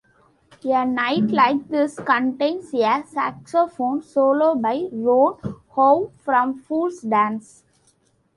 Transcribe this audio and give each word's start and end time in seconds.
"A 0.65 0.83
Night 0.83 1.29
Like 1.29 1.67
This" 1.69 1.97
contains 1.97 2.73
a 2.73 3.03
saxophone 3.05 4.01
solo 4.01 4.55
by 4.55 4.87
Ron 4.91 5.35
Howe 5.75 6.11
from 6.25 6.55
Fools 6.57 7.01
Dance. 7.01 7.63